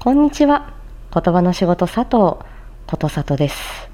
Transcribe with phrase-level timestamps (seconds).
[0.00, 0.74] こんにちは。
[1.12, 2.08] 言葉の仕事佐藤
[2.86, 3.90] ことさとです。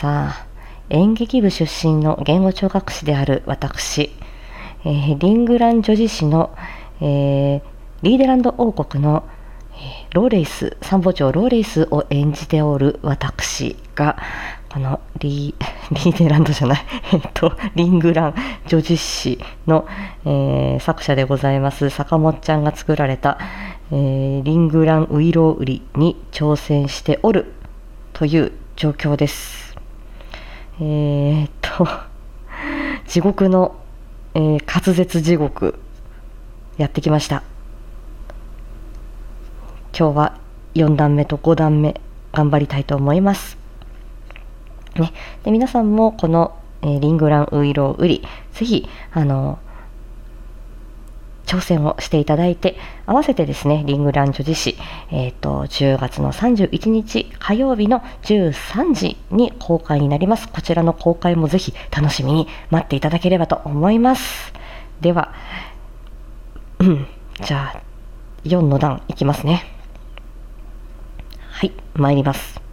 [0.00, 0.46] さあ、
[0.90, 4.12] 演劇部出身の言語聴覚士である私、
[4.84, 6.56] えーリングラン女子市の、
[7.00, 7.62] えー
[8.02, 9.24] リーデランド王国の、
[9.72, 14.16] えーローレイス、参謀長ローレイスを演じておる私が、
[14.72, 18.34] この リーデランドじゃない、 えっと、リングラン
[18.68, 19.84] 女子誌の、
[20.24, 23.38] えー作者でございます坂本ちゃんが作られた、
[23.90, 27.52] えーリングランウイロウ売りに挑戦しておる
[28.12, 29.76] という状況です。
[30.80, 31.86] えーっと、
[33.06, 33.76] 地獄の、
[34.34, 35.78] えー滑舌地獄
[36.78, 37.42] やってきました。
[39.96, 40.38] 今日は
[40.74, 42.00] 4段目と5段目
[42.32, 43.58] 頑張りたいと思います。
[44.96, 45.12] ね、
[45.42, 49.58] で皆さんもこの、えーリングランウイロウ売りぜひあの
[51.46, 52.76] 挑戦をしていただいて
[53.06, 54.76] 合わせてですねリングラン女子誌、
[55.10, 60.48] えー、と10月の31日火曜日の13時に公開になります。
[60.48, 64.52] こちらの公開もぜひ楽しみに待っていただければと思います。
[65.00, 65.34] では、
[66.78, 67.06] うん、
[67.40, 67.82] じゃあ
[68.44, 69.64] 4の段いきますね。
[71.50, 72.63] はい参ります。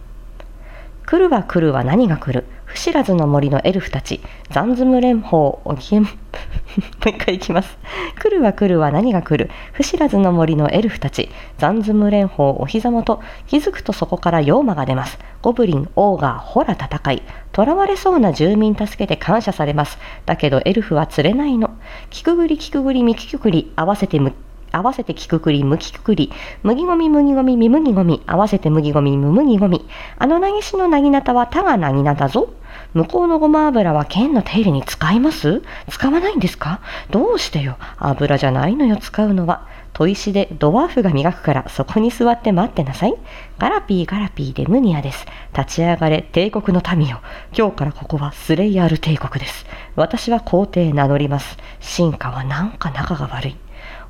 [1.04, 2.46] 来るは来るは何が来る？
[2.64, 4.20] 不知らずの森のエルフたち。
[4.50, 5.56] ザンズム連邦。
[5.64, 7.76] おき もう一回いきます。
[8.18, 9.50] 来るは来るは何が来る？
[9.72, 11.28] 不知らずの森のエルフたち。
[11.58, 12.54] ザンズム連邦。
[12.58, 13.20] お膝元。
[13.46, 15.18] 気づくとそこから妖魔が出ます。
[15.42, 15.90] ゴブリン。
[15.96, 16.38] オーガー。
[16.38, 17.22] ホラ戦い。
[17.54, 19.98] 囚われそうな住民助けて感謝されます。
[20.24, 21.70] だけどエルフは釣れないの。
[22.10, 24.32] キクグリキクグリミキクグリ合わせてむ
[24.72, 29.86] 合わせてキククリ、ムキククリ、麦ゴミ、麦ゴミ、ミ麦ゴミ、合わせて麦ゴミ、ム麦ゴミ。
[30.18, 32.48] あのなぎしのなぎなたはたがなぎなだぞ。
[32.94, 35.62] 向こうのごま油は剣の手入れに使います？
[35.88, 36.80] 使わないんですか？
[37.10, 37.76] どうしてよ？
[37.98, 39.66] 油じゃないのよ、使うのは。
[39.92, 43.14] 砥石でドワーフが磨くからそこに座って待ってなさい。
[43.58, 45.26] ガラピーガラピーでムニアです。
[45.56, 47.20] 立ち上がれ帝国の民よ。
[47.56, 49.66] 今日からここはスレイヤール帝国です。
[49.94, 51.58] 私は皇帝名乗ります。
[51.80, 53.56] 進化はなんか仲が悪い。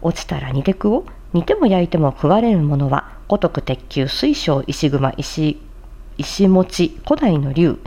[0.03, 5.61] 落ちたら煮てくを煮ても焼いても食われるものは五徳鉄球水晶石熊石
[6.19, 7.79] 石餅古代の竜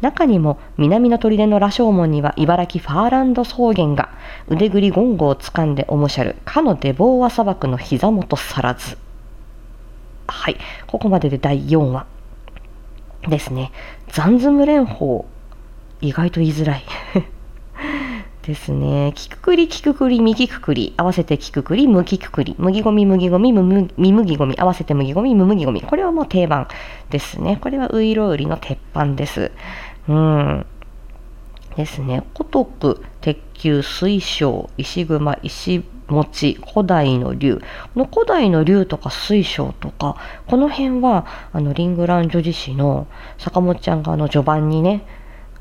[0.00, 4.10] 中にも南の砦の羅生門には茨城ファーランド草原が
[4.48, 6.36] 腕ぐりゴンゴをつかんでおもしゃる。
[6.44, 8.96] かのデボーワ砂漠の膝元さらず。
[10.26, 10.56] はい。
[10.86, 12.06] ここまでで第4話。
[13.28, 13.72] ですね。
[14.08, 15.24] ザンズム連邦
[16.00, 16.84] 意外と言いづらい。
[18.42, 19.12] ですね。
[19.14, 25.82] キククリ、キククリ、ミキククリ、合わせてキククリ、ムキククリ、麦ゴミ、麦ゴミ、ムムミ麦ゴミ、合わせて麦ゴミ、ム麦ゴミ。
[25.82, 26.66] これはもう定番
[27.10, 27.58] ですね。
[27.60, 29.52] これはウイロウリの鉄板です。
[30.08, 30.66] うん。
[31.76, 32.22] ですね。
[32.34, 37.60] 古徳、鉄球、水晶、石熊、石餅、古代の竜。
[37.94, 43.06] の古代の竜とか水晶とか、この辺は、あの、リングラン女子誌の
[43.38, 45.04] 坂本ちゃんがあの序盤にね、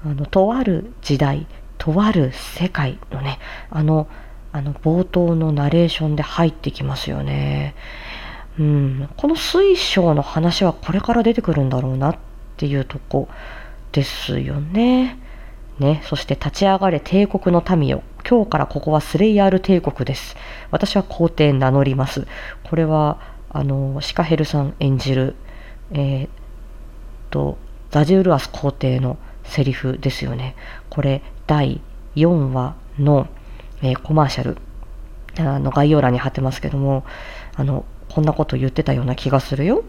[0.05, 1.45] あの、とある時代、
[1.79, 3.39] とある世界のね
[3.71, 4.07] あの
[4.51, 7.75] あの冒頭のナレーションで入ってきますよね。
[8.59, 12.17] うん、この水晶の話はこれから出てくるんだろうなっ
[12.57, 13.29] ていうとこ
[13.91, 15.17] ですよね。
[15.79, 18.03] ね、そして立ち上がれ帝国の民よ。
[18.29, 20.35] 今日からここはスレイヤール帝国です。
[20.71, 22.27] 私は皇帝名乗ります。
[22.63, 23.19] これは、
[23.49, 25.35] あの、シカヘルさん演じる、
[25.91, 26.29] えーっ
[27.29, 27.57] と、
[27.91, 30.55] ザジュールアス皇帝のセリフですよね。
[30.89, 31.81] これ、第
[32.15, 33.27] 4話の、
[33.81, 34.57] えーコマーシャル、
[35.39, 37.03] あの概要欄に貼ってますけども、
[37.55, 39.83] あの、こんなこと言ってたような気がするよ。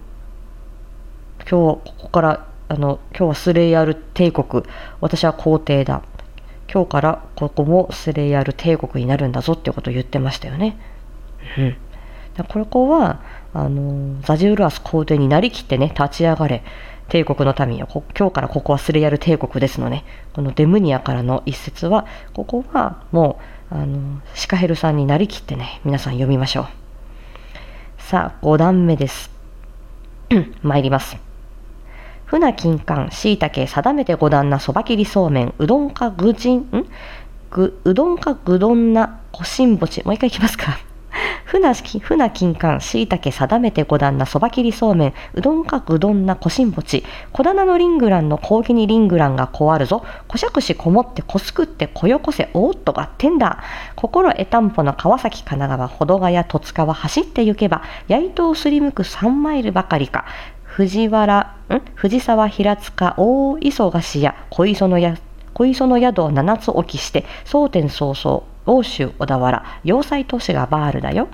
[1.40, 4.64] 今日、ここから、あの、今日はスレイヤル帝国、
[5.02, 6.02] 私は皇帝だ。
[6.72, 10.78] 今日からここもスレイヤル帝国になるんだぞってことを言ってましたよね。
[11.58, 11.76] うん。
[12.36, 13.20] でここは、
[13.52, 16.62] あの、ザジュールアス皇帝になりきってね、立ち上がれ。
[17.10, 17.88] 帝国の民よ。
[17.88, 20.04] こ今日からここはスレヤル帝国ですのね。
[20.32, 23.40] このデムニアからの一節は、ここはも
[23.70, 26.66] う、あの、シカヘルさんになりきってね、皆さん読みましょう。
[27.98, 29.30] さあ、5段目です。
[30.62, 31.16] 参ります。
[32.26, 36.86] 船金柑、椎茸、定めて五段なそば切りそうめん、うどんかぐじん、ん
[37.50, 40.04] ぐ、うどんかぐどんなこしんぼち。
[40.04, 40.78] もう一回いきますか。
[41.50, 47.04] 船き船金柑、椎茸、定めて五段なそば切りそうめん、うどんかぐどんなこしんぼち。
[47.32, 50.04] 小棚のリングランの講義にリングランがこわるぞ。
[50.28, 53.64] こしゃくしこもってこすくってこよこせ、おーっとがってんだ。
[53.96, 60.26] 心得たんぽの川崎神奈川、保土ヶ谷戸塚は走って行けば、やいとをすりむく三マイルばかりか。
[60.62, 61.82] 藤原、ん？
[61.96, 65.18] 藤沢平塚大磯菓子屋小磯のや
[65.52, 71.28] 小磯の宿を七つ置きして蒼天早々欧州小田原要塞都市がバールだよ。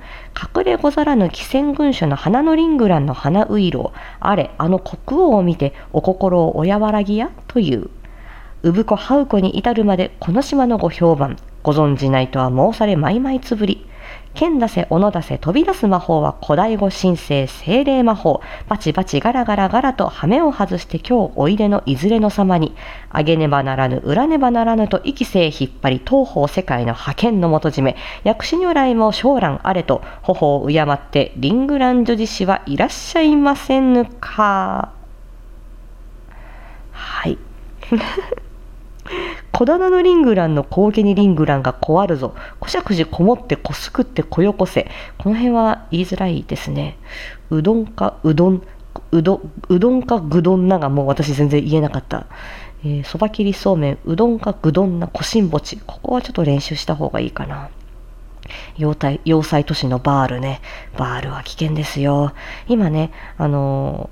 [0.56, 7.30] 隠れござらぬ汽船群所の花のリングランの花ウイロあれあの国王を見てお心をおやわらぎや？
[7.46, 7.90] という。
[8.62, 13.86] 産子ハウ子に至るまでこの島のご評判ご存じないとは申されまいまいつぶり。
[14.36, 18.42] 剣出せ、斧出せ、飛び出す魔法は古代語神聖精霊魔法。
[18.68, 22.76] バチバチガラガラガラと羽目を外して今日おいでのいずれの様に、
[23.10, 34.92] あげねばならぬ、裏ねばならぬと息せ引っ張り、東方世界の覇権の元締め、薬師如来も将来あれと、頬を敬って、リングラン女子氏はいらっしゃいませぬか。
[36.92, 37.38] はい。
[39.58, 42.34] 小棚のリングランの高家にリングランがこわるぞ。
[42.60, 44.86] こしゃくじこもってこすくってこよこせ。
[45.16, 46.98] この辺は言いづらいですね。
[47.48, 48.62] うどんかうどん、
[49.12, 52.26] うどうどんかぐどんながもう私全然言えなかった。
[52.84, 55.78] えー、そば切りそうめん、うどんかぐどんな、こしんぼち。
[55.86, 57.70] ここはちょっと練習した方がいいかな。
[58.76, 60.60] 要塞要塞都市のバールね。
[60.98, 62.34] バールは危険ですよ。
[62.68, 64.10] 今ね、あの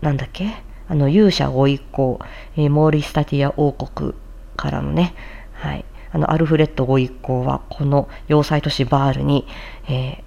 [0.00, 0.48] ー、なんだっけ？
[0.88, 2.18] あの勇者ご一行、
[2.56, 4.14] えー、モーリスタティア王国
[4.62, 5.16] からのね、
[5.54, 9.44] はい、あのアルフレッドご一行はこの要塞都市バールに、
[9.88, 10.22] え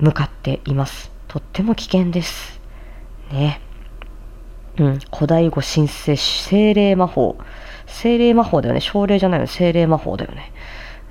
[0.00, 1.10] ー、向かっています。
[1.26, 2.60] とっても危険です。
[3.32, 3.60] ね。
[4.78, 7.36] うん、古代語神聖精霊魔法。
[7.86, 8.80] 精霊魔法だよね。
[8.80, 9.48] 精霊じゃないよ。
[9.48, 10.52] 精霊魔法だよね。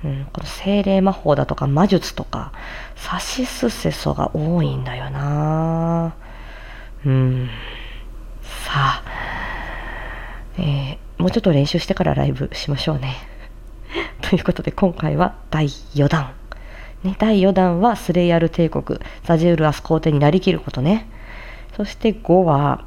[0.02, 2.52] うん、この精霊魔法だとか魔術とか、
[2.96, 6.14] サシスセソが多いんだよな
[7.04, 7.50] うん。
[8.42, 9.02] さあ、
[10.56, 13.16] えーもうちょっと練習してからライブしましょうね。
[14.20, 16.32] ということで今回は第4弾。
[17.02, 21.06] ね、第4弾はスレイヤル帝国、ザジュール・アス皇帝になりきることね。
[21.78, 22.84] そして5は、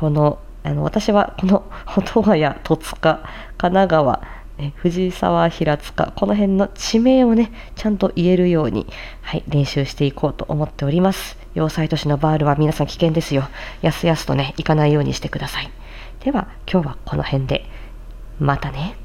[0.00, 1.62] この、あの私はこの
[1.94, 3.20] 音羽屋、戸塚、
[3.58, 4.22] 神奈川、
[4.56, 8.86] ね、藤沢、平塚、この辺の地名をね、ちゃんと言えるように、
[9.20, 11.36] はい、練習していこうと思っております。
[11.54, 13.46] 要塞都市のバールは皆さん危険ですよ。
[13.82, 15.70] やすやすとね、行かないようにしてください。
[16.24, 17.66] では今日はこの辺で
[18.40, 18.96] またね。